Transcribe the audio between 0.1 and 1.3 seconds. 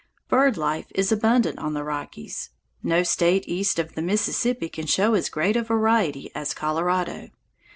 Bird life is